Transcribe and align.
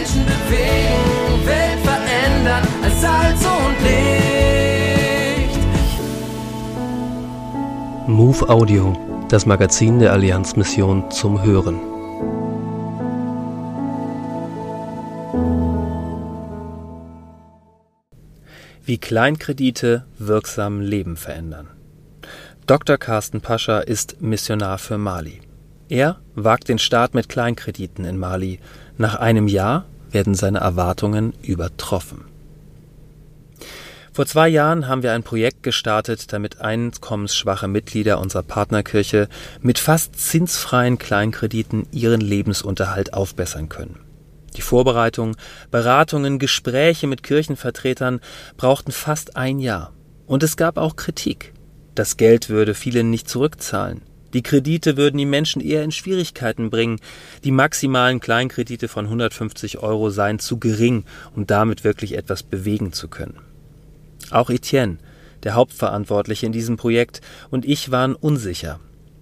Menschen 0.00 0.24
bewegen, 0.24 1.46
Welt 1.46 1.78
verändern 1.84 2.66
als 2.82 3.00
Salz 3.02 3.44
und 3.44 3.76
Licht. 3.84 5.58
Move 8.08 8.48
Audio, 8.48 8.96
das 9.28 9.44
Magazin 9.44 9.98
der 9.98 10.12
Allianzmission 10.12 11.10
zum 11.10 11.42
Hören. 11.42 11.78
Wie 18.82 18.96
Kleinkredite 18.96 20.06
wirksam 20.18 20.80
Leben 20.80 21.18
verändern. 21.18 21.68
Dr. 22.66 22.96
Carsten 22.96 23.42
Pascha 23.42 23.80
ist 23.80 24.22
Missionar 24.22 24.78
für 24.78 24.96
Mali. 24.96 25.42
Er 25.90 26.20
wagt 26.34 26.68
den 26.68 26.78
Start 26.78 27.14
mit 27.14 27.28
Kleinkrediten 27.28 28.06
in 28.06 28.16
Mali. 28.16 28.60
Nach 28.96 29.16
einem 29.16 29.48
Jahr 29.48 29.86
werden 30.10 30.34
seine 30.34 30.58
Erwartungen 30.58 31.34
übertroffen. 31.42 32.24
Vor 34.12 34.26
zwei 34.26 34.48
Jahren 34.48 34.88
haben 34.88 35.02
wir 35.02 35.12
ein 35.12 35.22
Projekt 35.22 35.62
gestartet, 35.62 36.32
damit 36.32 36.60
einkommensschwache 36.60 37.68
Mitglieder 37.68 38.18
unserer 38.18 38.42
Partnerkirche 38.42 39.28
mit 39.62 39.78
fast 39.78 40.16
zinsfreien 40.16 40.98
Kleinkrediten 40.98 41.86
ihren 41.92 42.20
Lebensunterhalt 42.20 43.14
aufbessern 43.14 43.68
können. 43.68 44.00
Die 44.56 44.62
Vorbereitung, 44.62 45.36
Beratungen, 45.70 46.40
Gespräche 46.40 47.06
mit 47.06 47.22
Kirchenvertretern 47.22 48.20
brauchten 48.56 48.90
fast 48.90 49.36
ein 49.36 49.60
Jahr. 49.60 49.92
Und 50.26 50.42
es 50.42 50.56
gab 50.56 50.76
auch 50.76 50.96
Kritik. 50.96 51.52
Das 51.94 52.16
Geld 52.16 52.48
würde 52.48 52.74
vielen 52.74 53.10
nicht 53.10 53.28
zurückzahlen. 53.28 54.02
Die 54.32 54.42
Kredite 54.42 54.96
würden 54.96 55.18
die 55.18 55.26
Menschen 55.26 55.60
eher 55.60 55.82
in 55.82 55.92
Schwierigkeiten 55.92 56.70
bringen. 56.70 57.00
Die 57.44 57.50
maximalen 57.50 58.20
Kleinkredite 58.20 58.88
von 58.88 59.06
150 59.06 59.78
Euro 59.78 60.10
seien 60.10 60.38
zu 60.38 60.58
gering, 60.58 61.04
um 61.34 61.46
damit 61.46 61.84
wirklich 61.84 62.16
etwas 62.16 62.42
bewegen 62.42 62.92
zu 62.92 63.08
können. 63.08 63.38
Auch 64.30 64.50
Etienne, 64.50 64.98
der 65.42 65.54
Hauptverantwortliche 65.54 66.46
in 66.46 66.52
diesem 66.52 66.76
Projekt, 66.76 67.20
und 67.50 67.64
ich 67.64 67.90
waren 67.90 68.14
unsicher. 68.14 68.78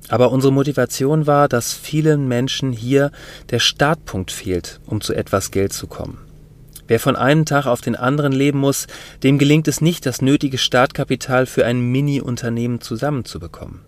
Aber 0.09 0.33
unsere 0.33 0.53
Motivation 0.53 1.27
war, 1.27 1.49
dass 1.49 1.75
vielen 1.75 2.29
Menschen 2.29 2.73
hier 2.73 3.11
der 3.51 3.59
Startpunkt 3.59 4.31
fehlt, 4.31 4.81
um 4.87 5.01
zu 5.01 5.15
etwas 5.15 5.51
Geld 5.51 5.73
zu 5.73 5.87
kommen. 5.87 6.19
Wer 6.87 6.99
von 6.99 7.17
einem 7.17 7.45
Tag 7.45 7.67
auf 7.67 7.83
den 7.83 7.97
anderen 7.97 8.33
leben 8.33 8.59
muss, 8.59 8.87
dem 9.23 9.39
gelingt 9.39 9.69
es 9.69 9.83
nicht, 9.83 10.07
das 10.07 10.23
nötige 10.23 10.57
Startkapital 10.57 11.45
für 11.45 11.67
ein 11.67 11.81
Mini-Unternehmen 11.81 12.81
zusammenzubekommen. 12.81 13.81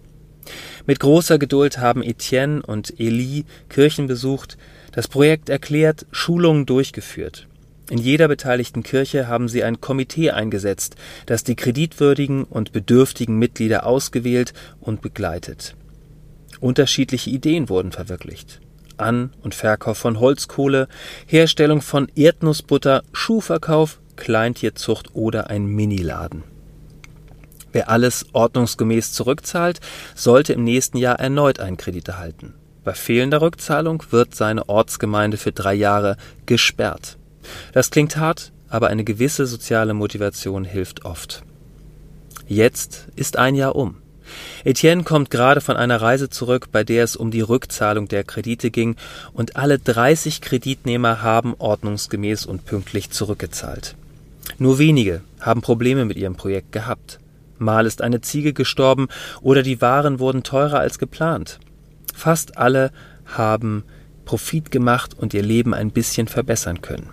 Mit 0.87 1.01
großer 1.01 1.39
Geduld 1.39 1.79
haben 1.79 2.03
Etienne 2.03 2.63
und 2.63 2.99
Elie 2.99 3.45
Kirchen 3.69 4.07
besucht, 4.07 4.57
das 4.93 5.09
Projekt 5.09 5.49
erklärt, 5.49 6.07
Schulungen 6.11 6.67
durchgeführt. 6.67 7.47
In 7.91 7.99
jeder 7.99 8.29
beteiligten 8.29 8.85
Kirche 8.85 9.27
haben 9.27 9.49
sie 9.49 9.65
ein 9.65 9.81
Komitee 9.81 10.31
eingesetzt, 10.31 10.95
das 11.27 11.43
die 11.43 11.57
kreditwürdigen 11.57 12.45
und 12.45 12.73
bedürftigen 12.73 13.37
Mitglieder 13.37 13.85
ausgewählt 13.85 14.53
und 14.81 15.03
begleitet. 15.03 15.75
Unterschiedliche 16.61 17.31
Ideen 17.31 17.69
wurden 17.69 17.91
verwirklicht. 17.91 18.61
An- 18.97 19.33
und 19.43 19.55
Verkauf 19.55 19.99
von 19.99 20.21
Holzkohle, 20.21 20.87
Herstellung 21.27 21.81
von 21.81 22.09
Erdnussbutter, 22.15 23.03
Schuhverkauf, 23.13 23.99
Kleintierzucht 24.17 25.15
oder 25.15 25.51
ein 25.51 25.67
Miniladen. 25.67 26.45
Wer 27.73 27.89
alles 27.89 28.27
ordnungsgemäß 28.33 29.13
zurückzahlt, 29.13 29.81
sollte 30.15 30.53
im 30.53 30.65
nächsten 30.65 30.97
Jahr 30.97 31.21
erneut 31.21 31.61
einen 31.61 31.77
Kredit 31.77 32.09
erhalten. 32.09 32.55
Bei 32.83 32.95
fehlender 32.95 33.41
Rückzahlung 33.41 34.03
wird 34.11 34.35
seine 34.35 34.69
Ortsgemeinde 34.69 35.37
für 35.37 35.53
drei 35.53 35.75
Jahre 35.75 36.17
gesperrt. 36.47 37.19
Das 37.73 37.91
klingt 37.91 38.17
hart, 38.17 38.53
aber 38.69 38.89
eine 38.89 39.05
gewisse 39.05 39.47
soziale 39.47 39.95
Motivation 39.95 40.65
hilft 40.65 41.05
oft. 41.05 41.43
Jetzt 42.49 43.07
ist 43.17 43.37
ein 43.37 43.55
Jahr 43.55 43.77
um. 43.77 43.97
Etienne 44.65 45.05
kommt 45.05 45.31
gerade 45.31 45.61
von 45.61 45.77
einer 45.77 46.01
Reise 46.01 46.31
zurück, 46.31 46.69
bei 46.73 46.83
der 46.83 47.05
es 47.05 47.15
um 47.15 47.31
die 47.31 47.41
Rückzahlung 47.41 48.09
der 48.09 48.25
Kredite 48.25 48.71
ging, 48.71 48.97
und 49.33 49.55
alle 49.57 49.79
30 49.79 50.41
Kreditnehmer 50.41 51.23
haben 51.23 51.55
ordnungsgemäß 51.59 52.47
und 52.47 52.65
pünktlich 52.65 53.11
zurückgezahlt. 53.11 53.95
Nur 54.59 54.79
wenige 54.79 55.23
haben 55.41 55.63
Probleme 55.63 56.05
mit 56.05 56.17
ihrem 56.17 56.35
Projekt 56.35 56.73
gehabt. 56.73 57.20
Mal 57.61 57.87
ist 57.87 58.03
eine 58.03 58.21
Ziege 58.21 58.53
gestorben 58.53 59.09
oder 59.41 59.63
die 59.63 59.81
Waren 59.81 60.19
wurden 60.19 60.43
teurer 60.43 60.81
als 60.81 60.99
geplant. 60.99 61.61
Fast 62.15 62.59
alle 62.59 62.91
haben 63.25 63.85
Profit 64.25 64.71
gemacht 64.71 65.15
und 65.17 65.35
ihr 65.35 65.43
Leben 65.43 65.75
ein 65.75 65.91
bisschen 65.91 66.29
verbessern 66.29 66.83
können. 66.83 67.11